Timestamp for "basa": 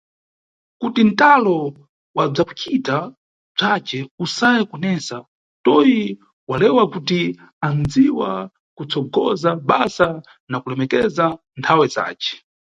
9.69-10.09